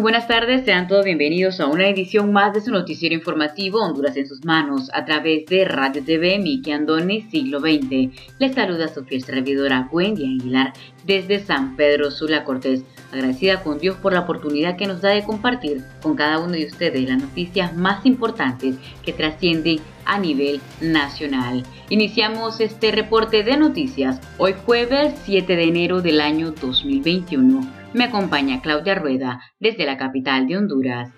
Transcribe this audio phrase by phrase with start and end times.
[0.00, 4.16] Muy buenas tardes, sean todos bienvenidos a una edición más de su noticiero informativo Honduras
[4.16, 8.08] en sus manos a través de Radio TV Miki Andoni Siglo XX.
[8.38, 10.72] Les saluda su fiel servidora Wendy Aguilar
[11.04, 12.82] desde San Pedro Sula Cortés,
[13.12, 16.64] agradecida con Dios por la oportunidad que nos da de compartir con cada uno de
[16.64, 19.80] ustedes las noticias más importantes que trascienden
[20.10, 21.62] a nivel nacional.
[21.88, 28.60] Iniciamos este reporte de noticias hoy jueves 7 de enero del año 2021 me acompaña
[28.60, 31.10] Claudia Rueda desde la capital de Honduras.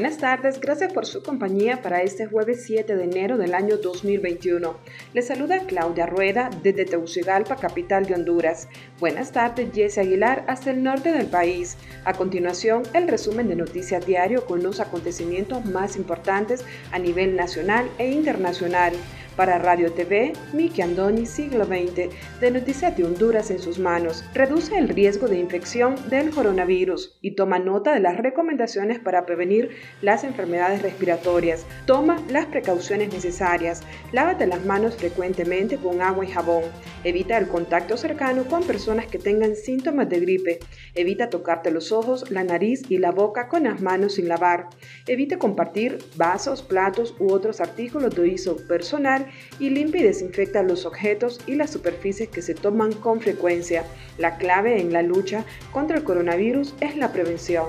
[0.00, 4.74] Buenas tardes, gracias por su compañía para este jueves 7 de enero del año 2021.
[5.12, 8.66] Les saluda Claudia Rueda desde Tegucigalpa, capital de Honduras.
[8.98, 11.76] Buenas tardes, Jesse Aguilar, hasta el norte del país.
[12.06, 17.86] A continuación, el resumen de Noticias Diario con los acontecimientos más importantes a nivel nacional
[17.98, 18.94] e internacional.
[19.36, 24.76] Para Radio TV, Miki Andoni, siglo XX, de Noticias de Honduras en sus manos, reduce
[24.76, 29.70] el riesgo de infección del coronavirus y toma nota de las recomendaciones para prevenir
[30.02, 31.64] las enfermedades respiratorias.
[31.86, 33.82] Toma las precauciones necesarias.
[34.12, 36.64] Lávate las manos frecuentemente con agua y jabón.
[37.04, 40.58] Evita el contacto cercano con personas que tengan síntomas de gripe.
[40.94, 44.68] Evita tocarte los ojos, la nariz y la boca con las manos sin lavar.
[45.06, 49.19] Evite compartir vasos, platos u otros artículos de uso personal
[49.58, 53.84] y limpia y desinfecta los objetos y las superficies que se toman con frecuencia.
[54.18, 57.66] La clave en la lucha contra el coronavirus es la prevención.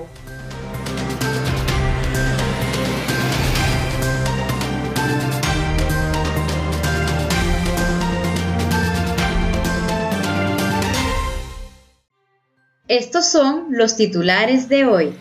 [12.88, 15.14] Estos son los titulares de hoy.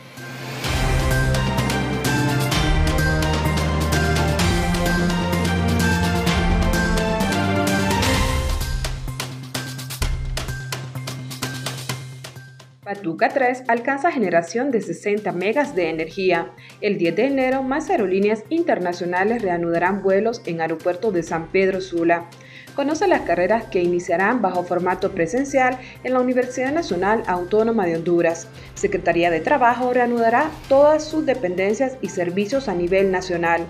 [13.02, 16.52] Patuca 3 alcanza generación de 60 megas de energía.
[16.82, 22.30] El 10 de enero, más aerolíneas internacionales reanudarán vuelos en aeropuerto de San Pedro Sula.
[22.76, 28.48] Conoce las carreras que iniciarán bajo formato presencial en la Universidad Nacional Autónoma de Honduras.
[28.76, 33.66] Secretaría de Trabajo reanudará todas sus dependencias y servicios a nivel nacional.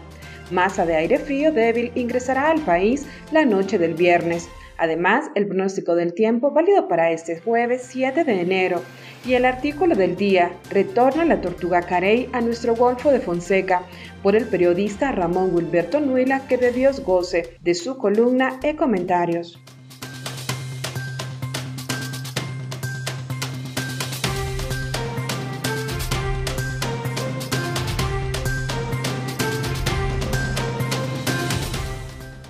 [0.51, 4.49] Masa de aire frío débil ingresará al país la noche del viernes.
[4.81, 8.81] Además, el pronóstico del tiempo válido para este jueves 7 de enero
[9.23, 13.83] y el artículo del día retorna la tortuga carey a nuestro Golfo de Fonseca
[14.23, 19.61] por el periodista Ramón Wilberto Nuila que de Dios goce de su columna e comentarios.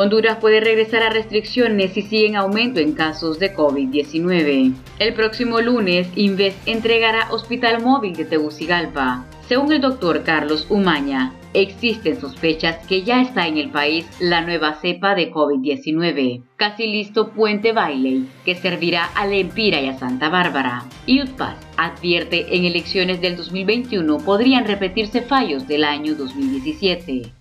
[0.02, 4.74] Honduras puede regresar a restricciones si sigue en aumento en casos de COVID-19.
[4.98, 9.28] El próximo lunes, Inves entregará Hospital Móvil de Tegucigalpa.
[9.48, 14.74] Según el doctor Carlos Umaña, existen sospechas que ya está en el país la nueva
[14.82, 16.46] cepa de COVID-19.
[16.56, 20.84] Casi listo Puente Bailey, que servirá a Lempira y a Santa Bárbara.
[21.06, 27.41] Y UTPAS advierte en elecciones del 2021 podrían repetirse fallos del año 2017.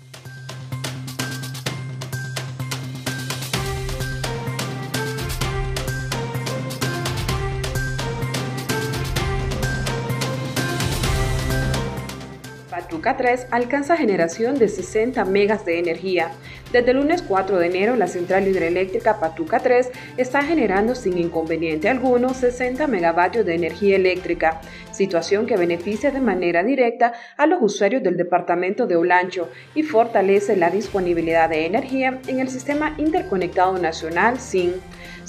[12.91, 16.31] Patuca 3 alcanza generación de 60 megas de energía.
[16.73, 21.87] Desde el lunes 4 de enero, la central hidroeléctrica Patuca 3 está generando sin inconveniente
[21.87, 24.59] alguno 60 megavatios de energía eléctrica,
[24.91, 30.57] situación que beneficia de manera directa a los usuarios del departamento de Olancho y fortalece
[30.57, 34.73] la disponibilidad de energía en el Sistema Interconectado Nacional SIN.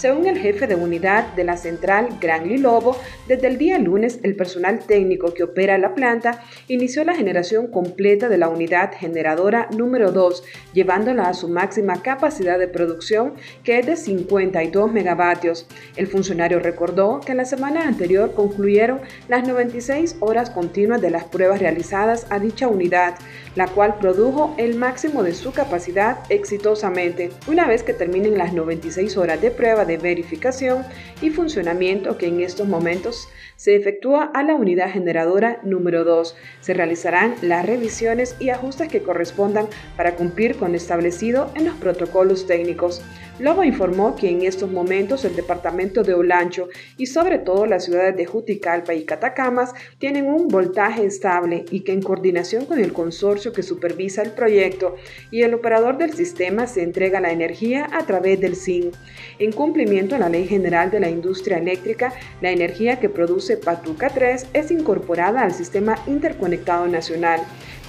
[0.02, 2.96] Según el jefe de unidad de la central Gran Lilobo,
[3.28, 8.28] desde el día lunes el personal técnico que opera la planta inició la generación completa
[8.28, 13.86] de la unidad generadora número 2, llevándola a su máxima capacidad de producción, que es
[13.86, 15.68] de 52 megavatios.
[15.94, 21.60] El funcionario recordó que la semana anterior concluyeron las 96 horas continuas de las pruebas
[21.60, 23.14] realizadas a dicha unidad,
[23.54, 27.30] la cual produjo el máximo de su capacidad exitosamente.
[27.46, 30.84] Una vez que terminen las 96 horas de prueba de verificación
[31.20, 36.34] y funcionamiento que en estos momentos se efectúa a la unidad generadora número 2.
[36.60, 41.76] Se realizarán las revisiones y ajustes que correspondan para cumplir con lo establecido en los
[41.76, 43.02] protocolos técnicos.
[43.38, 46.68] Lobo informó que en estos momentos el departamento de Olancho
[46.98, 51.92] y sobre todo las ciudades de Juticalpa y Catacamas tienen un voltaje estable y que
[51.92, 54.96] en coordinación con el consorcio que supervisa el proyecto
[55.30, 58.90] y el operador del sistema se entrega la energía a través del SIN.
[59.38, 62.12] En cumplimiento a la Ley General de la Industria Eléctrica,
[62.42, 67.40] la energía que produce Patuca 3 es incorporada al Sistema Interconectado Nacional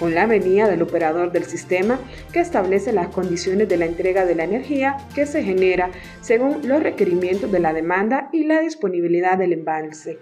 [0.03, 1.97] con la venida del operador del sistema
[2.33, 6.83] que establece las condiciones de la entrega de la energía que se genera según los
[6.83, 10.19] requerimientos de la demanda y la disponibilidad del embalse.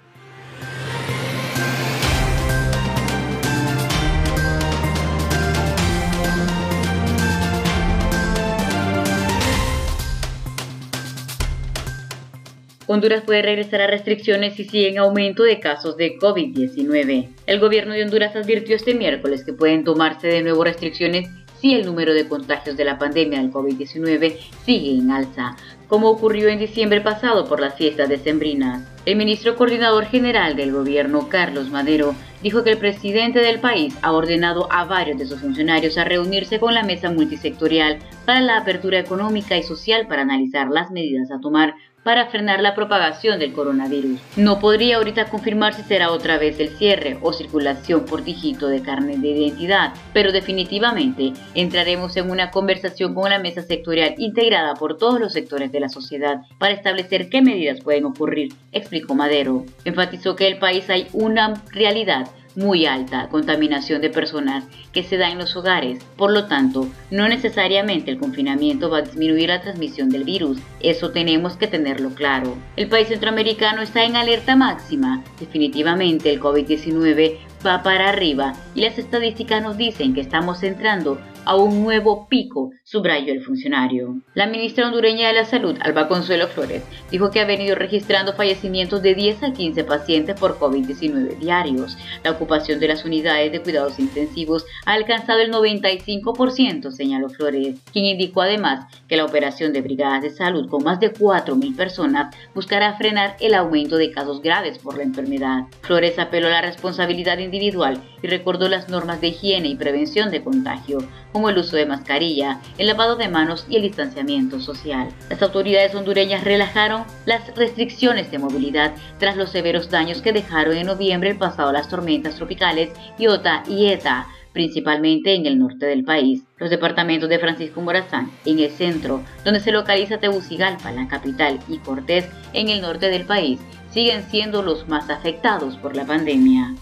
[12.91, 17.29] Honduras puede regresar a restricciones si sigue en aumento de casos de COVID-19.
[17.45, 21.29] El gobierno de Honduras advirtió este miércoles que pueden tomarse de nuevo restricciones
[21.61, 24.35] si el número de contagios de la pandemia del COVID-19
[24.65, 25.55] sigue en alza,
[25.87, 28.85] como ocurrió en diciembre pasado por las fiestas decembrinas.
[29.05, 34.11] El ministro coordinador general del gobierno, Carlos Madero, dijo que el presidente del país ha
[34.11, 38.99] ordenado a varios de sus funcionarios a reunirse con la mesa multisectorial para la apertura
[38.99, 44.19] económica y social para analizar las medidas a tomar para frenar la propagación del coronavirus.
[44.37, 48.81] No podría ahorita confirmar si será otra vez el cierre o circulación por dígito de
[48.81, 54.97] carne de identidad, pero definitivamente entraremos en una conversación con la mesa sectorial integrada por
[54.97, 59.65] todos los sectores de la sociedad para establecer qué medidas pueden ocurrir, explicó Madero.
[59.85, 65.17] Enfatizó que en el país hay una realidad muy alta contaminación de personas que se
[65.17, 66.03] da en los hogares.
[66.17, 70.59] Por lo tanto, no necesariamente el confinamiento va a disminuir la transmisión del virus.
[70.79, 72.57] Eso tenemos que tenerlo claro.
[72.75, 75.23] El país centroamericano está en alerta máxima.
[75.39, 81.55] Definitivamente el COVID-19 va para arriba y las estadísticas nos dicen que estamos entrando a
[81.55, 84.17] un nuevo pico, subrayó el funcionario.
[84.33, 89.01] La ministra hondureña de la Salud, Alba Consuelo Flores, dijo que ha venido registrando fallecimientos
[89.01, 91.97] de 10 a 15 pacientes por COVID-19 diarios.
[92.25, 98.03] La ocupación de las unidades de cuidados intensivos ha alcanzado el 95%, señaló Flores, quien
[98.03, 102.97] indicó además que la operación de brigadas de salud con más de 4.000 personas buscará
[102.97, 105.63] frenar el aumento de casos graves por la enfermedad.
[105.81, 110.43] Flores apeló a la responsabilidad individual y recordó las normas de higiene y prevención de
[110.43, 110.99] contagio
[111.31, 115.09] como el uso de mascarilla, el lavado de manos y el distanciamiento social.
[115.29, 120.87] Las autoridades hondureñas relajaron las restricciones de movilidad tras los severos daños que dejaron en
[120.87, 122.89] noviembre el pasado las tormentas tropicales
[123.19, 126.41] Iota y Eta, principalmente en el norte del país.
[126.57, 131.77] Los departamentos de Francisco Morazán, en el centro, donde se localiza Tegucigalpa, la capital, y
[131.77, 133.59] Cortés, en el norte del país,
[133.91, 136.73] siguen siendo los más afectados por la pandemia.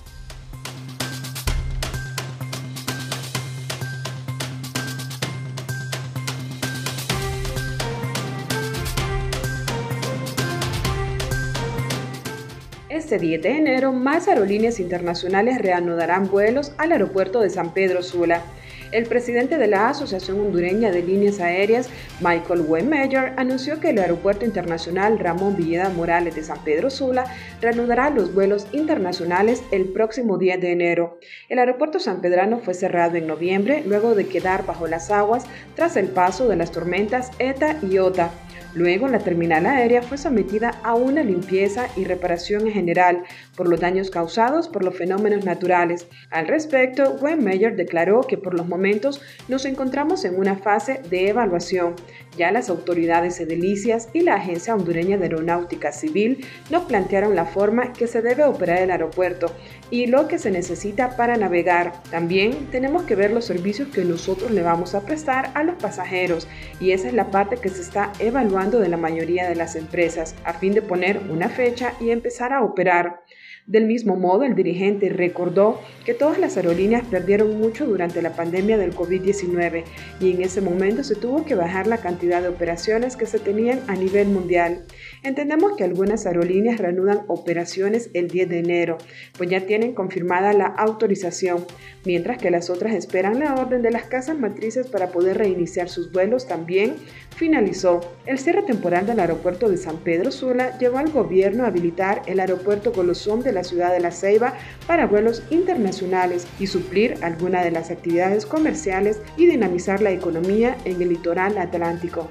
[13.09, 18.43] Este 10 de enero, más aerolíneas internacionales reanudarán vuelos al aeropuerto de San Pedro Sula.
[18.91, 21.89] El presidente de la Asociación Hondureña de Líneas Aéreas,
[22.21, 27.25] Michael Waymeyer, anunció que el Aeropuerto Internacional Ramón Villeda Morales de San Pedro Sula
[27.61, 31.19] reanudará los vuelos internacionales el próximo 10 de enero.
[31.49, 36.09] El aeropuerto sanpedrano fue cerrado en noviembre luego de quedar bajo las aguas tras el
[36.09, 38.29] paso de las tormentas ETA y OTA.
[38.75, 43.23] Luego, la terminal aérea fue sometida a una limpieza y reparación en general
[43.55, 46.07] por los daños causados por los fenómenos naturales.
[46.29, 51.95] Al respecto, Wayne declaró que por los momentos nos encontramos en una fase de evaluación.
[52.37, 57.93] Ya las autoridades edilicias y la Agencia Hondureña de Aeronáutica Civil nos plantearon la forma
[57.93, 59.51] que se debe operar el aeropuerto
[59.89, 62.03] y lo que se necesita para navegar.
[62.11, 66.47] También tenemos que ver los servicios que nosotros le vamos a prestar a los pasajeros
[66.79, 70.35] y esa es la parte que se está evaluando de la mayoría de las empresas
[70.45, 73.21] a fin de poner una fecha y empezar a operar.
[73.69, 78.79] Del mismo modo, el dirigente recordó que todas las aerolíneas perdieron mucho durante la pandemia
[78.79, 79.83] del COVID-19
[80.19, 83.81] y en ese momento se tuvo que bajar la cantidad de operaciones que se tenían
[83.85, 84.85] a nivel mundial.
[85.21, 88.97] Entendemos que algunas aerolíneas reanudan operaciones el 10 de enero,
[89.37, 91.63] pues ya tienen confirmada la autorización,
[92.05, 96.11] mientras que las otras esperan la orden de las casas matrices para poder reiniciar sus
[96.11, 96.95] vuelos también
[97.35, 98.01] finalizó.
[98.25, 102.39] El cierre temporal del aeropuerto de San Pedro Sula llevó al gobierno a habilitar el
[102.39, 104.53] aeropuerto Golosón de la ciudad de La Ceiba
[104.87, 111.01] para vuelos internacionales y suplir algunas de las actividades comerciales y dinamizar la economía en
[111.01, 112.27] el litoral atlántico.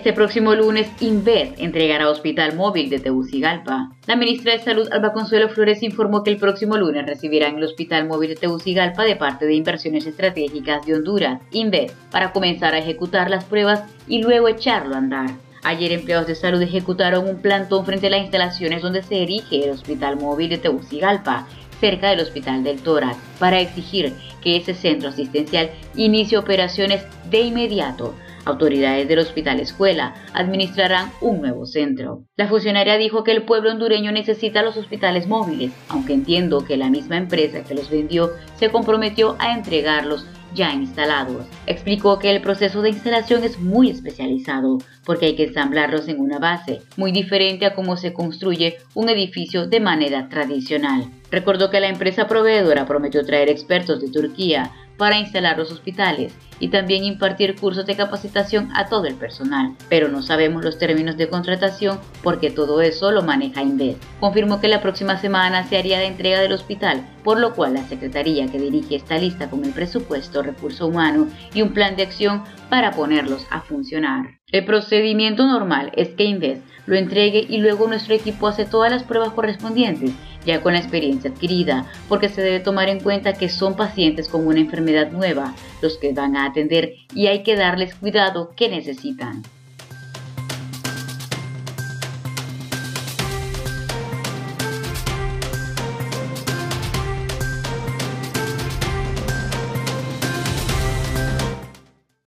[0.00, 3.90] Este próximo lunes, Inves entregará Hospital Móvil de Tegucigalpa.
[4.06, 8.08] La ministra de Salud, Alba Consuelo Flores, informó que el próximo lunes recibirán el Hospital
[8.08, 13.28] Móvil de Tegucigalpa de parte de Inversiones Estratégicas de Honduras, Inves, para comenzar a ejecutar
[13.28, 15.32] las pruebas y luego echarlo a andar.
[15.62, 19.72] Ayer empleados de salud ejecutaron un plantón frente a las instalaciones donde se erige el
[19.72, 21.46] Hospital Móvil de Tegucigalpa,
[21.80, 28.14] cerca del Hospital del Tórax, para exigir que ese centro asistencial inicie operaciones de inmediato
[28.44, 32.24] Autoridades del Hospital Escuela administrarán un nuevo centro.
[32.36, 36.88] La funcionaria dijo que el pueblo hondureño necesita los hospitales móviles, aunque entiendo que la
[36.88, 41.46] misma empresa que los vendió se comprometió a entregarlos ya instalados.
[41.66, 44.78] Explicó que el proceso de instalación es muy especializado
[45.10, 49.66] porque hay que ensamblarlos en una base, muy diferente a cómo se construye un edificio
[49.66, 51.10] de manera tradicional.
[51.32, 56.68] Recordó que la empresa proveedora prometió traer expertos de Turquía para instalar los hospitales y
[56.68, 61.28] también impartir cursos de capacitación a todo el personal, pero no sabemos los términos de
[61.28, 63.96] contratación porque todo eso lo maneja Inves.
[64.20, 67.82] Confirmó que la próxima semana se haría la entrega del hospital, por lo cual la
[67.88, 72.44] Secretaría que dirige esta lista con el presupuesto, recurso humano y un plan de acción
[72.68, 74.39] para ponerlos a funcionar.
[74.52, 79.04] El procedimiento normal es que Inves lo entregue y luego nuestro equipo hace todas las
[79.04, 80.12] pruebas correspondientes
[80.44, 84.46] ya con la experiencia adquirida, porque se debe tomar en cuenta que son pacientes con
[84.46, 89.42] una enfermedad nueva los que van a atender y hay que darles cuidado que necesitan.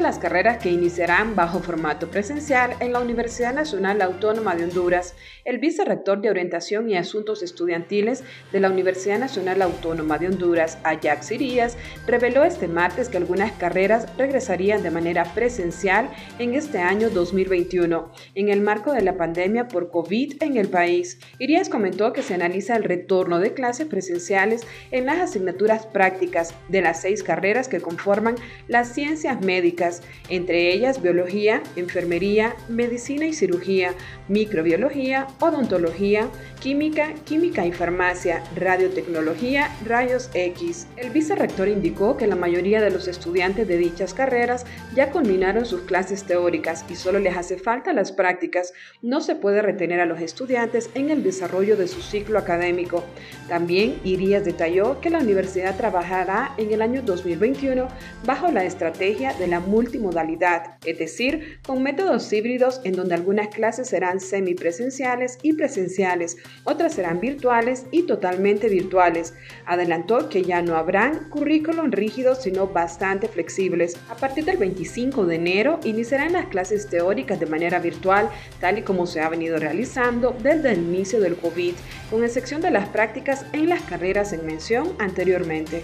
[0.00, 5.14] Las carreras que iniciarán bajo formato presencial en la Universidad Nacional Autónoma de Honduras.
[5.44, 11.32] El vicerrector de Orientación y Asuntos Estudiantiles de la Universidad Nacional Autónoma de Honduras, Ajax
[11.32, 11.76] Irías,
[12.06, 18.48] reveló este martes que algunas carreras regresarían de manera presencial en este año 2021, en
[18.48, 21.18] el marco de la pandemia por COVID en el país.
[21.38, 26.80] Irías comentó que se analiza el retorno de clases presenciales en las asignaturas prácticas de
[26.80, 29.89] las seis carreras que conforman las ciencias médicas
[30.28, 33.94] entre ellas biología, enfermería, medicina y cirugía,
[34.28, 36.28] microbiología, odontología,
[36.60, 40.86] química, química y farmacia, radiotecnología, rayos X.
[40.96, 45.82] El vicerrector indicó que la mayoría de los estudiantes de dichas carreras ya culminaron sus
[45.82, 48.72] clases teóricas y solo les hace falta las prácticas.
[49.02, 53.04] No se puede retener a los estudiantes en el desarrollo de su ciclo académico.
[53.48, 57.88] También Irías detalló que la universidad trabajará en el año 2021
[58.24, 63.88] bajo la estrategia de la multimodalidad, es decir, con métodos híbridos en donde algunas clases
[63.88, 69.32] serán semipresenciales y presenciales, otras serán virtuales y totalmente virtuales.
[69.64, 73.96] Adelantó que ya no habrán currículum rígidos, sino bastante flexibles.
[74.10, 78.28] A partir del 25 de enero iniciarán las clases teóricas de manera virtual,
[78.60, 81.72] tal y como se ha venido realizando desde el inicio del COVID,
[82.10, 85.82] con excepción de las prácticas en las carreras en mención anteriormente.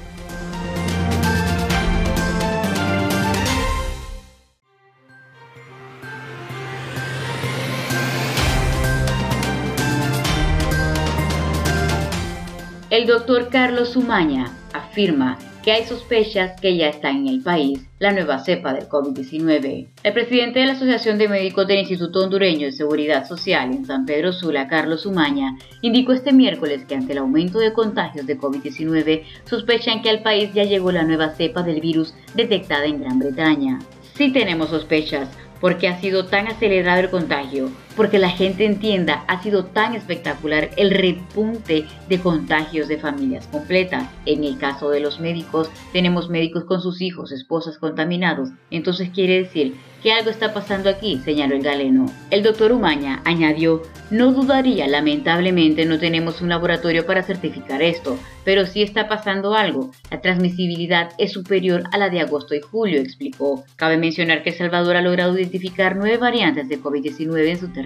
[12.89, 18.13] El doctor Carlos Sumaña afirma que hay sospechas que ya está en el país la
[18.13, 19.89] nueva cepa del COVID-19.
[20.05, 24.07] El presidente de la Asociación de Médicos del Instituto Hondureño de Seguridad Social en San
[24.07, 29.25] Pedro Sula, Carlos Sumaña, indicó este miércoles que ante el aumento de contagios de COVID-19
[29.47, 33.81] sospechan que al país ya llegó la nueva cepa del virus detectada en Gran Bretaña.
[34.15, 35.29] Sí tenemos sospechas,
[35.61, 40.71] porque ha sido tan acelerado el contagio, porque la gente entienda, ha sido tan espectacular
[40.77, 44.07] el repunte de contagios de familias completas.
[44.27, 48.51] En el caso de los médicos, tenemos médicos con sus hijos, esposas contaminados.
[48.71, 52.07] Entonces quiere decir que algo está pasando aquí, señaló el galeno.
[52.31, 58.67] El doctor Umaña añadió, no dudaría, lamentablemente no tenemos un laboratorio para certificar esto, pero
[58.67, 59.91] sí está pasando algo.
[60.11, 63.65] La transmisibilidad es superior a la de agosto y julio, explicó.
[63.75, 67.86] Cabe mencionar que El Salvador ha logrado identificar nueve variantes de COVID-19 en su territorio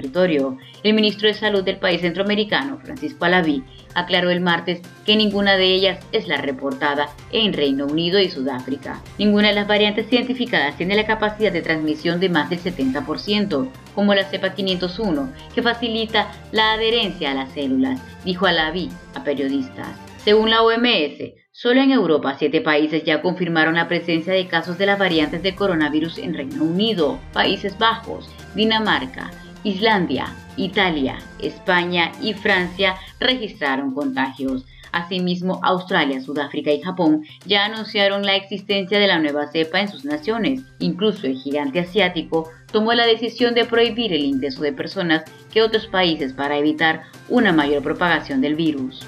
[0.83, 3.63] el ministro de Salud del país centroamericano, Francisco Alaví,
[3.95, 9.03] aclaró el martes que ninguna de ellas es la reportada en Reino Unido y Sudáfrica.
[9.19, 14.15] Ninguna de las variantes identificadas tiene la capacidad de transmisión de más del 70%, como
[14.15, 19.89] la cepa 501, que facilita la adherencia a las células, dijo Alaví a periodistas.
[20.25, 24.87] Según la OMS, Solo en Europa, siete países ya confirmaron la presencia de casos de
[24.87, 29.31] las variantes de coronavirus en Reino Unido, Países Bajos, Dinamarca,
[29.65, 34.65] Islandia, Italia, España y Francia registraron contagios.
[34.93, 40.05] Asimismo, Australia, Sudáfrica y Japón ya anunciaron la existencia de la nueva cepa en sus
[40.05, 40.63] naciones.
[40.81, 45.87] Incluso el gigante asiático tomó la decisión de prohibir el ingreso de personas que otros
[45.87, 49.07] países para evitar una mayor propagación del virus.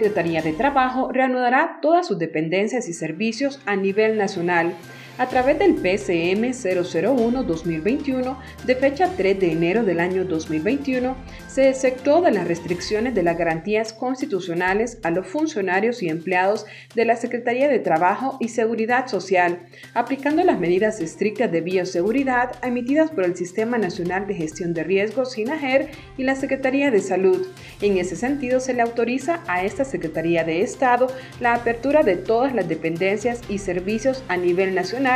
[0.00, 4.72] Secretaría de Trabajo reanudará todas sus dependencias y servicios a nivel nacional
[5.20, 11.14] a través del PCM 001-2021 de fecha 3 de enero del año 2021,
[11.46, 17.04] se exceptuó de las restricciones de las garantías constitucionales a los funcionarios y empleados de
[17.04, 19.58] la Secretaría de Trabajo y Seguridad Social,
[19.92, 25.32] aplicando las medidas estrictas de bioseguridad emitidas por el Sistema Nacional de Gestión de Riesgos,
[25.32, 27.46] SINAGER, y la Secretaría de Salud.
[27.82, 31.08] En ese sentido, se le autoriza a esta Secretaría de Estado
[31.40, 35.09] la apertura de todas las dependencias y servicios a nivel nacional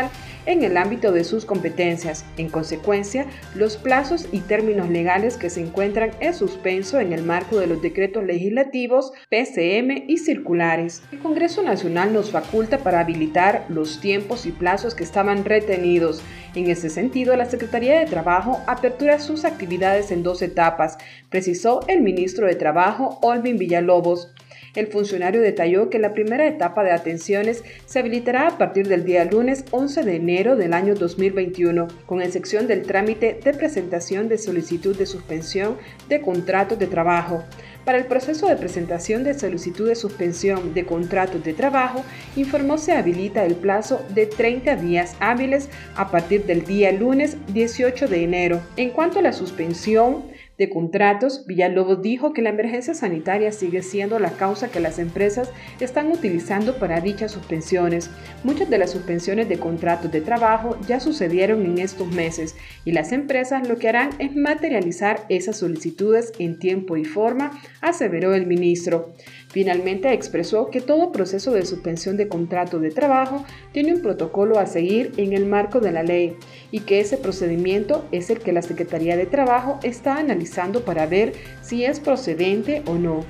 [0.47, 2.25] en el ámbito de sus competencias.
[2.37, 7.59] En consecuencia, los plazos y términos legales que se encuentran en suspenso en el marco
[7.59, 11.03] de los decretos legislativos, PCM y circulares.
[11.13, 16.23] El Congreso Nacional nos faculta para habilitar los tiempos y plazos que estaban retenidos.
[16.55, 22.01] En ese sentido, la Secretaría de Trabajo apertura sus actividades en dos etapas, precisó el
[22.01, 24.33] ministro de Trabajo, Olvin Villalobos.
[24.75, 29.25] El funcionario detalló que la primera etapa de atenciones se habilitará a partir del día
[29.25, 34.97] lunes 11 de enero del año 2021, con excepción del trámite de presentación de solicitud
[34.97, 37.45] de suspensión de contratos de trabajo.
[37.85, 42.03] Para el proceso de presentación de solicitud de suspensión de contratos de trabajo,
[42.35, 48.09] informó se habilita el plazo de 30 días hábiles a partir del día lunes 18
[48.09, 48.61] de enero.
[48.77, 50.25] En cuanto a la suspensión,
[50.57, 55.51] de contratos, Villalobos dijo que la emergencia sanitaria sigue siendo la causa que las empresas
[55.81, 58.11] están utilizando para dichas suspensiones.
[58.45, 63.11] Muchas de las suspensiones de contratos de trabajo ya sucedieron en estos meses y las
[63.11, 69.13] empresas lo que harán es materializar esas solicitudes en tiempo y forma, aseveró el ministro.
[69.55, 74.67] Finalmente expresó que todo proceso de suspensión de contrato de trabajo tiene un protocolo a
[74.67, 76.37] seguir en el marco de la ley
[76.73, 81.35] y que ese procedimiento es el que la Secretaría de Trabajo está analizando para ver
[81.63, 83.25] si es procedente o no.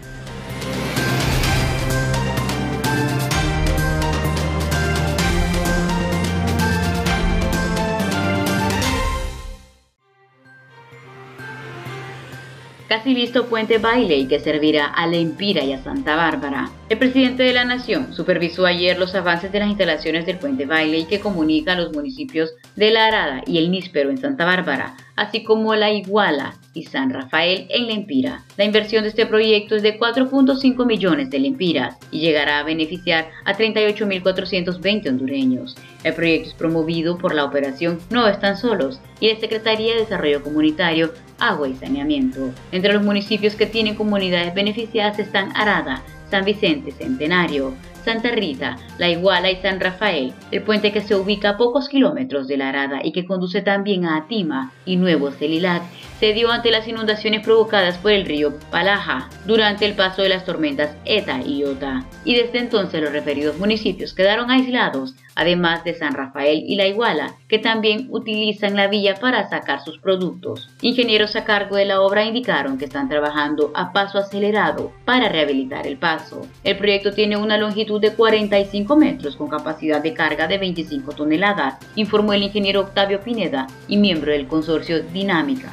[12.94, 16.70] Casi listo puente Bailey que servirá a La Empira y a Santa Bárbara.
[16.88, 21.06] El presidente de la Nación supervisó ayer los avances de las instalaciones del puente Bailey
[21.06, 25.42] que comunica a los municipios de La Arada y el Níspero en Santa Bárbara, así
[25.42, 28.44] como La Iguala y San Rafael en Lempira.
[28.56, 33.28] La inversión de este proyecto es de 4.5 millones de lempiras y llegará a beneficiar
[33.44, 35.76] a 38.420 hondureños.
[36.02, 40.42] El proyecto es promovido por la operación No Están Solos y la Secretaría de Desarrollo
[40.42, 42.52] Comunitario, Agua y Saneamiento.
[42.72, 49.08] Entre los municipios que tienen comunidades beneficiadas están Arada, San Vicente Centenario, Santa Rita, La
[49.08, 53.12] Iguala y San Rafael, el puente que se ubica a pocos kilómetros de Arada y
[53.12, 55.82] que conduce también a Atima y Nuevo Celilac,
[56.20, 60.44] se dio ante las inundaciones provocadas por el río Palaja durante el paso de las
[60.44, 66.14] tormentas Eta y Iota, y desde entonces los referidos municipios quedaron aislados, además de San
[66.14, 70.70] Rafael y La Iguala, que también utilizan la villa para sacar sus productos.
[70.80, 75.86] Ingenieros a cargo de la obra indicaron que están trabajando a paso acelerado para rehabilitar
[75.86, 76.46] el paso.
[76.62, 81.78] El proyecto tiene una longitud de 45 metros con capacidad de carga de 25 toneladas,
[81.96, 85.72] informó el ingeniero Octavio Pineda y miembro del consorcio Dinámica.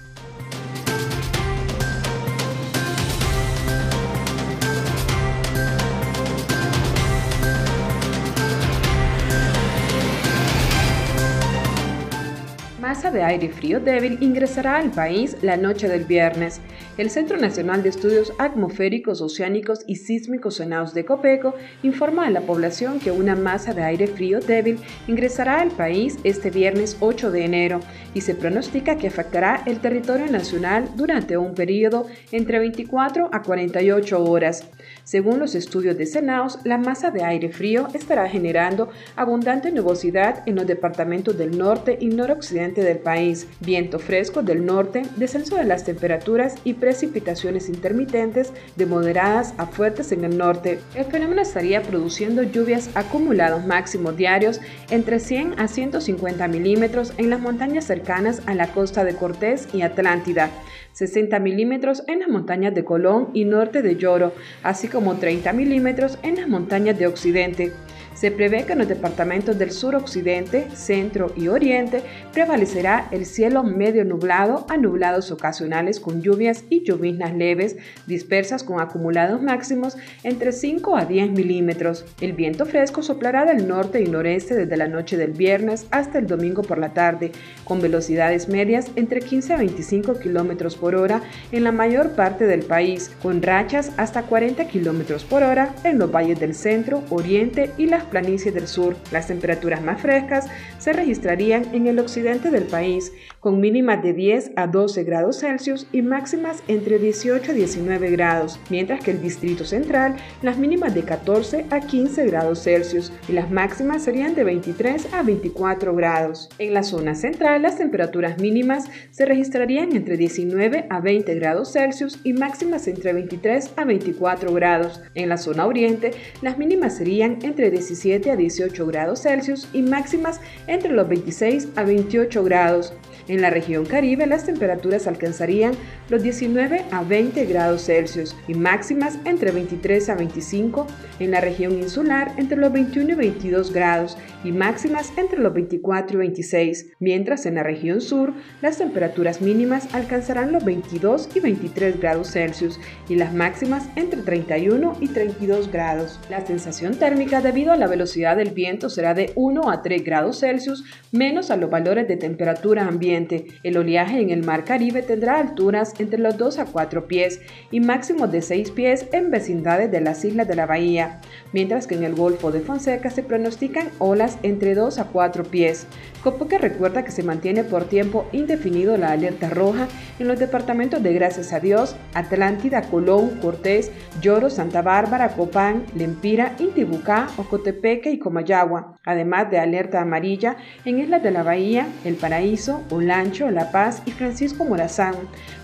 [13.11, 16.61] De aire frío débil ingresará al país la noche del viernes.
[16.97, 22.41] El Centro Nacional de Estudios Atmosféricos, Oceánicos y Sísmicos Senados de Copeco informa a la
[22.41, 27.45] población que una masa de aire frío débil ingresará al país este viernes 8 de
[27.45, 27.79] enero
[28.13, 34.23] y se pronostica que afectará el territorio nacional durante un periodo entre 24 a 48
[34.23, 34.65] horas.
[35.03, 40.55] Según los estudios de Senaos, la masa de aire frío estará generando abundante nubosidad en
[40.55, 45.83] los departamentos del norte y noroccidente del país, viento fresco del norte, descenso de las
[45.83, 50.79] temperaturas y precipitaciones intermitentes de moderadas a fuertes en el norte.
[50.95, 57.39] El fenómeno estaría produciendo lluvias acumulados máximos diarios entre 100 a 150 milímetros en las
[57.39, 60.49] montañas cercanas a la costa de Cortés y Atlántida,
[60.93, 66.17] 60 milímetros en las montañas de Colón y norte de Lloro, así como 30 milímetros
[66.23, 67.71] en las montañas de Occidente.
[68.13, 74.05] Se prevé que en los departamentos del sur-occidente, centro y oriente prevalecerá el cielo medio
[74.05, 77.75] nublado a nublados ocasionales con lluvias y lloviznas leves
[78.07, 82.05] dispersas con acumulados máximos entre 5 a 10 milímetros.
[82.21, 86.27] El viento fresco soplará del norte y noreste desde la noche del viernes hasta el
[86.27, 87.31] domingo por la tarde,
[87.65, 92.63] con velocidades medias entre 15 a 25 kilómetros por hora en la mayor parte del
[92.63, 97.87] país, con rachas hasta 40 kilómetros por hora en los valles del centro, oriente y
[97.87, 98.95] las planicies del sur.
[99.11, 100.47] Las temperaturas más frescas
[100.79, 105.87] se registrarían en el occidente del país, con mínimas de 10 a 12 grados Celsius
[105.91, 111.01] y máximas entre 18 a 19 grados, mientras que el distrito central las mínimas de
[111.01, 116.49] 14 a 15 grados Celsius y las máximas serían de 23 a 24 grados.
[116.59, 122.19] En la zona central las temperaturas mínimas se registrarían entre 19 a 20 grados Celsius
[122.23, 125.01] y máximas entre 23 a 24 grados.
[125.15, 126.11] En la zona oriente
[126.43, 131.83] las mínimas serían entre 17 a 18 grados Celsius y máximas entre los 26 a
[132.11, 132.93] 28 grados.
[133.31, 135.71] En la región Caribe las temperaturas alcanzarían
[136.09, 140.85] los 19 a 20 grados Celsius y máximas entre 23 a 25.
[141.19, 146.17] En la región insular entre los 21 y 22 grados y máximas entre los 24
[146.17, 146.87] y 26.
[146.99, 152.81] Mientras en la región sur las temperaturas mínimas alcanzarán los 22 y 23 grados Celsius
[153.07, 156.19] y las máximas entre 31 y 32 grados.
[156.29, 160.41] La sensación térmica debido a la velocidad del viento será de 1 a 3 grados
[160.41, 163.20] Celsius menos a los valores de temperatura ambiente
[163.63, 167.79] El oleaje en el mar Caribe tendrá alturas entre los 2 a 4 pies y
[167.79, 171.19] máximos de 6 pies en vecindades de las islas de la bahía,
[171.53, 175.87] mientras que en el Golfo de Fonseca se pronostican olas entre 2 a 4 pies.
[176.23, 179.87] Copoque recuerda que se mantiene por tiempo indefinido la alerta roja
[180.19, 186.55] en los departamentos de Gracias a Dios, Atlántida, Colón, Cortés, Lloro, Santa Bárbara, Copán, Lempira,
[186.59, 192.81] Intibucá, Ocotepeque y Comayagua, además de alerta amarilla en Islas de la Bahía, El Paraíso,
[193.01, 195.15] Olancho, La Paz y Francisco Morazán,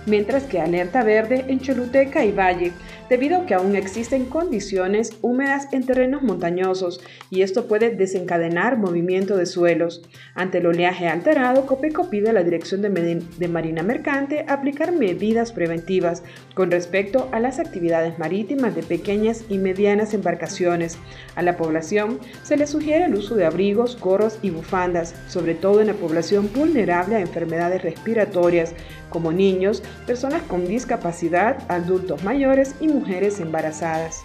[0.05, 2.73] mientras que alerta verde en Choluteca y Valle,
[3.09, 9.37] debido a que aún existen condiciones húmedas en terrenos montañosos y esto puede desencadenar movimiento
[9.37, 10.01] de suelos.
[10.35, 16.23] Ante el oleaje alterado, Copeco pide a la Dirección de, Marina Mercante aplicar medidas preventivas
[16.53, 20.97] con respecto a las actividades marítimas de pequeñas y medianas embarcaciones.
[21.35, 25.81] A la población se le sugiere el uso de abrigos, gorros y bufandas, sobre todo
[25.81, 28.73] en la población vulnerable a enfermedades respiratorias,
[29.09, 34.23] como niños, personas con discapacidad, adultos mayores y mujeres embarazadas.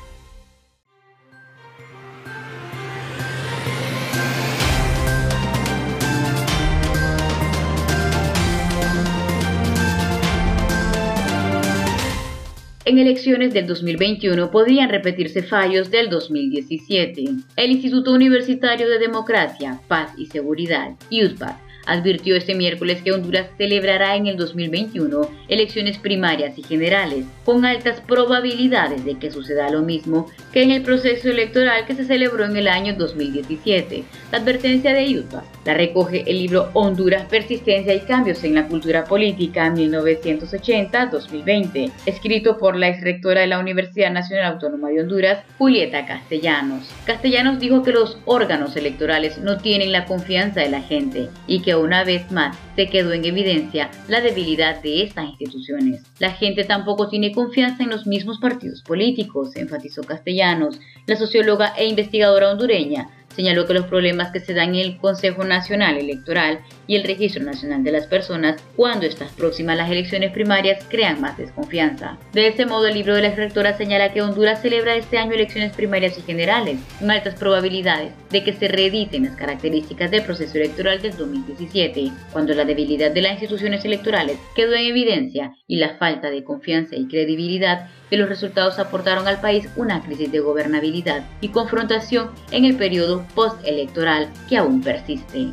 [12.85, 17.25] En elecciones del 2021 podrían repetirse fallos del 2017.
[17.57, 21.55] El Instituto Universitario de Democracia, Paz y Seguridad, IUSPAD,
[21.87, 28.01] advirtió este miércoles que Honduras celebrará en el 2021 elecciones primarias y generales, con altas
[28.01, 32.57] probabilidades de que suceda lo mismo que en el proceso electoral que se celebró en
[32.57, 34.05] el año 2017.
[34.31, 39.05] La advertencia de Utah la recoge el libro Honduras, Persistencia y Cambios en la Cultura
[39.05, 46.91] Política 1980-2020, escrito por la exrectora de la Universidad Nacional Autónoma de Honduras, Julieta Castellanos.
[47.07, 51.72] Castellanos dijo que los órganos electorales no tienen la confianza de la gente y que
[51.81, 56.03] una vez más se quedó en evidencia la debilidad de estas instituciones.
[56.19, 61.87] La gente tampoco tiene confianza en los mismos partidos políticos, enfatizó Castellanos, la socióloga e
[61.87, 66.97] investigadora hondureña señaló que los problemas que se dan en el Consejo Nacional Electoral y
[66.97, 72.19] el Registro Nacional de las Personas cuando estas próximas las elecciones primarias crean más desconfianza.
[72.33, 75.73] De ese modo, el libro de la rectora señala que Honduras celebra este año elecciones
[75.73, 81.01] primarias y generales, con altas probabilidades de que se reediten las características del proceso electoral
[81.01, 86.31] del 2017, cuando la debilidad de las instituciones electorales quedó en evidencia y la falta
[86.31, 91.49] de confianza y credibilidad de los resultados aportaron al país una crisis de gobernabilidad y
[91.49, 95.49] confrontación en el periodo postelectoral que aún persiste.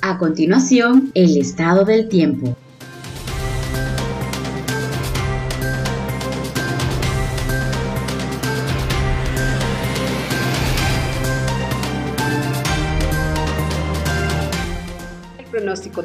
[0.00, 2.56] A continuación, el estado del tiempo.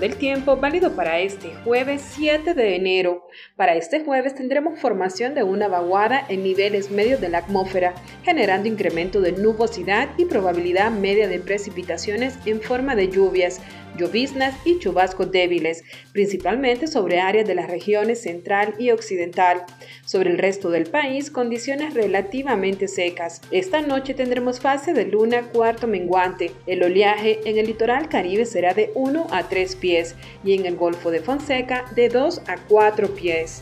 [0.05, 3.27] Pronóstico del tiempo válido para este jueves 7 de enero.
[3.55, 8.67] Para este jueves tendremos formación de una vaguada en niveles medios de la atmósfera, generando
[8.67, 13.61] incremento de nubosidad y probabilidad media de precipitaciones en forma de lluvias,
[13.97, 19.63] lloviznas y chubascos débiles, principalmente sobre áreas de las regiones central y occidental.
[20.05, 23.41] Sobre el resto del país, condiciones relativamente secas.
[23.51, 26.51] Esta noche tendremos fase de luna cuarto menguante.
[26.67, 30.75] El oleaje en el litoral caribe será de 1 a 3 pies y en el
[30.75, 33.61] Golfo de Fonseca de 2 a 4 pies.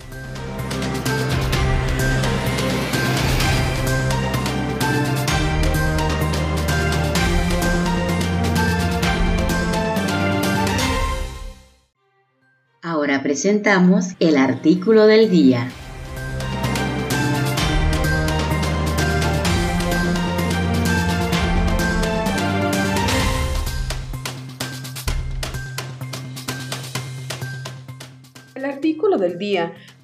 [12.82, 15.70] Ahora presentamos el artículo del día.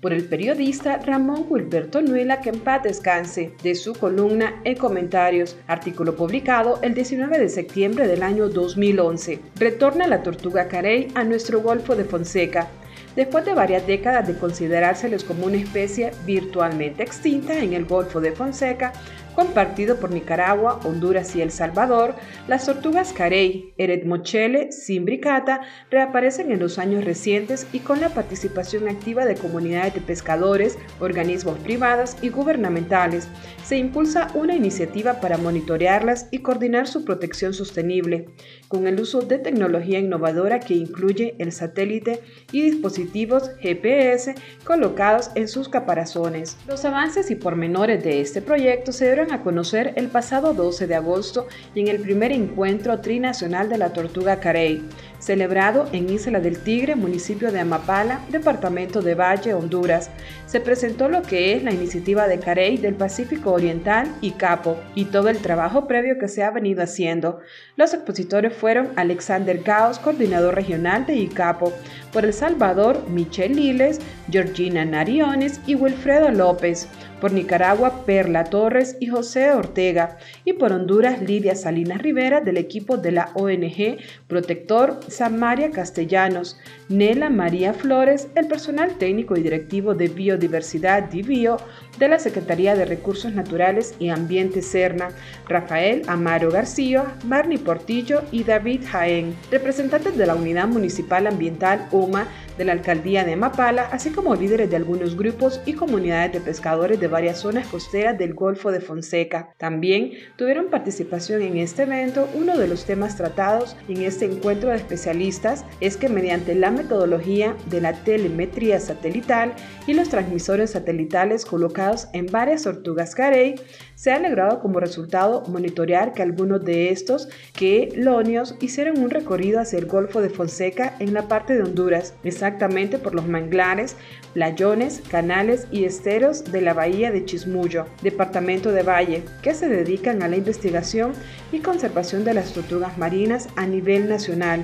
[0.02, 5.58] Por el periodista Ramón Wilberto Nuela que en paz descanse, de su columna e comentarios,
[5.68, 9.40] artículo publicado el 19 de septiembre del año 2011.
[9.56, 12.68] Retorna la tortuga carey a nuestro Golfo de Fonseca,
[13.16, 18.32] después de varias décadas de considerárselos como una especie virtualmente extinta en el Golfo de
[18.32, 18.94] Fonseca,
[19.40, 22.14] compartido por Nicaragua, Honduras y El Salvador,
[22.50, 29.24] las tortugas carey, eretmochele, simbricata reaparecen en los años recientes y con la participación activa
[29.24, 33.30] de comunidades de pescadores, organismos privados y gubernamentales,
[33.64, 38.26] se impulsa una iniciativa para monitorearlas y coordinar su protección sostenible,
[38.68, 42.20] con el uso de tecnología innovadora que incluye el satélite
[42.52, 46.58] y dispositivos GPS colocados en sus caparazones.
[46.68, 50.96] Los avances y pormenores de este proyecto se dieron a conocer el pasado 12 de
[50.96, 54.82] agosto en el primer encuentro trinacional de la tortuga carey,
[55.20, 60.10] celebrado en Isla del Tigre, municipio de Amapala, departamento de Valle, Honduras.
[60.46, 65.06] Se presentó lo que es la iniciativa de Carey del Pacífico Oriental y Capo y
[65.06, 67.40] todo el trabajo previo que se ha venido haciendo.
[67.76, 71.74] Los expositores fueron Alexander Gaos, coordinador regional de ICAPO,
[72.12, 76.88] por El Salvador, Michelle Liles, Georgina Nariones y Wilfredo López
[77.20, 82.98] por Nicaragua Perla Torres y José Ortega, y por Honduras Lidia Salinas Rivera del equipo
[82.98, 90.08] de la ONG Protector Samaria Castellanos, Nela María Flores, el personal técnico y directivo de
[90.08, 91.58] Biodiversidad DIVIO
[91.98, 95.10] de la Secretaría de Recursos Naturales y Ambiente Cerna,
[95.48, 102.28] Rafael Amaro García, Marni Portillo y David Jaén, representantes de la Unidad Municipal Ambiental UMA
[102.60, 107.00] de la Alcaldía de Mapala, así como líderes de algunos grupos y comunidades de pescadores
[107.00, 109.56] de varias zonas costeras del Golfo de Fonseca.
[109.58, 112.28] También tuvieron participación en este evento.
[112.36, 117.56] Uno de los temas tratados en este encuentro de especialistas es que mediante la metodología
[117.68, 119.54] de la telemetría satelital
[119.88, 123.56] y los transmisores satelitales colocados en varias tortugas carey,
[124.00, 129.60] se ha logrado como resultado monitorear que algunos de estos que lonios hicieron un recorrido
[129.60, 133.98] hacia el Golfo de Fonseca en la parte de Honduras, exactamente por los manglares,
[134.34, 140.24] playones, canales y esteros de la bahía de Chismullo, departamento de Valle, que se dedican
[140.24, 141.12] a la investigación
[141.52, 144.64] y conservación de las tortugas marinas a nivel nacional.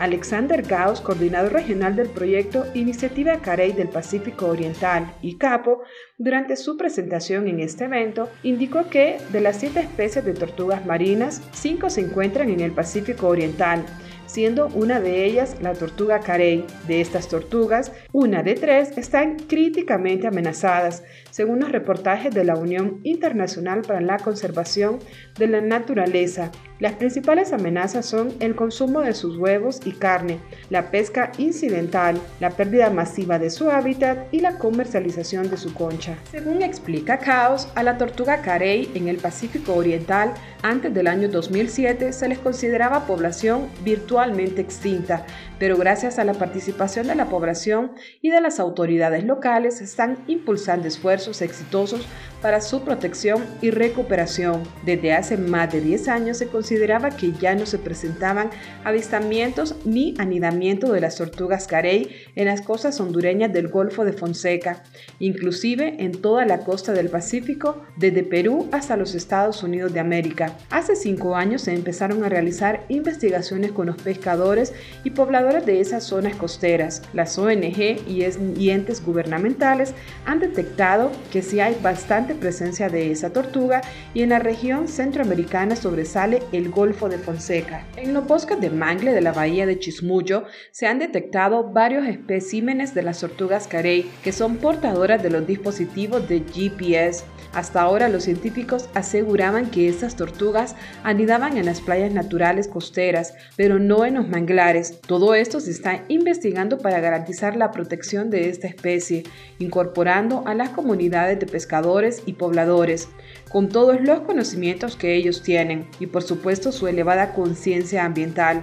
[0.00, 5.82] Alexander Gauss, coordinador regional del proyecto Iniciativa Carey del Pacífico Oriental y Capo,
[6.16, 11.42] durante su presentación en este evento, indicó que de las siete especies de tortugas marinas,
[11.52, 13.84] cinco se encuentran en el Pacífico Oriental,
[14.24, 16.64] siendo una de ellas la tortuga carey.
[16.88, 23.00] De estas tortugas, una de tres están críticamente amenazadas, según los reportajes de la Unión
[23.02, 24.98] Internacional para la Conservación
[25.38, 26.50] de la Naturaleza.
[26.80, 30.40] Las principales amenazas son el consumo de sus huevos y carne,
[30.70, 36.16] la pesca incidental, la pérdida masiva de su hábitat y la comercialización de su concha.
[36.30, 42.14] Según explica Caos, a la tortuga carey en el Pacífico Oriental antes del año 2007
[42.14, 45.26] se les consideraba población virtualmente extinta,
[45.58, 50.88] pero gracias a la participación de la población y de las autoridades locales están impulsando
[50.88, 52.06] esfuerzos exitosos
[52.42, 54.62] para su protección y recuperación.
[54.84, 58.50] Desde hace más de 10 años se consideraba que ya no se presentaban
[58.84, 64.82] avistamientos ni anidamiento de las tortugas carey en las costas hondureñas del Golfo de Fonseca,
[65.18, 70.56] inclusive en toda la costa del Pacífico, desde Perú hasta los Estados Unidos de América.
[70.70, 74.72] Hace cinco años se empezaron a realizar investigaciones con los pescadores
[75.04, 77.02] y pobladores de esas zonas costeras.
[77.12, 83.80] Las ONG y entes gubernamentales han detectado que si hay bastante presencia de esa tortuga
[84.14, 87.86] y en la región centroamericana sobresale el Golfo de Fonseca.
[87.96, 92.94] En los bosques de mangle de la bahía de Chismullo se han detectado varios especímenes
[92.94, 97.24] de las tortugas carey que son portadoras de los dispositivos de GPS.
[97.52, 103.78] Hasta ahora los científicos aseguraban que estas tortugas anidaban en las playas naturales costeras, pero
[103.78, 105.00] no en los manglares.
[105.00, 109.24] Todo esto se está investigando para garantizar la protección de esta especie,
[109.58, 113.08] incorporando a las comunidades de pescadores y pobladores,
[113.50, 118.60] con todos los conocimientos que ellos tienen y por supuesto su elevada conciencia ambiental.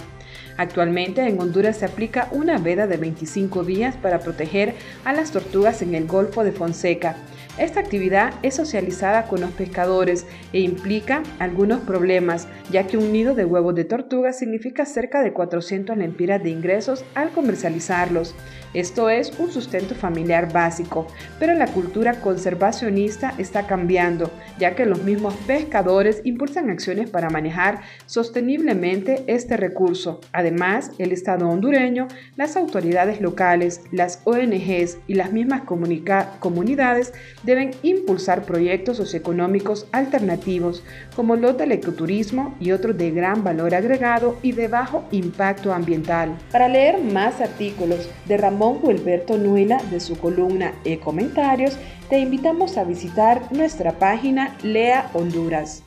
[0.58, 4.74] Actualmente en Honduras se aplica una veda de 25 días para proteger
[5.06, 7.16] a las tortugas en el Golfo de Fonseca.
[7.58, 13.34] Esta actividad es socializada con los pescadores e implica algunos problemas, ya que un nido
[13.34, 18.36] de huevos de tortuga significa cerca de 400 lempiras de ingresos al comercializarlos.
[18.74, 21.08] Esto es un sustento familiar básico,
[21.40, 27.82] pero la cultura conservacionista está cambiando, ya que los mismos pescadores impulsan acciones para manejar
[28.06, 30.20] sosteniblemente este recurso.
[30.32, 37.14] Además, el Estado hondureño, las autoridades locales, las ONGs y las mismas comunidades
[37.48, 40.84] deben impulsar proyectos socioeconómicos alternativos
[41.16, 46.38] como los del ecoturismo y otros de gran valor agregado y de bajo impacto ambiental.
[46.52, 51.78] Para leer más artículos de Ramón Wilberto Nuila de su columna E Comentarios,
[52.10, 55.87] te invitamos a visitar nuestra página Lea Honduras.